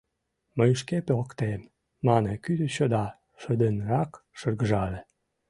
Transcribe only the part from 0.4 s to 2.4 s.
—Мый шке поктем,— мане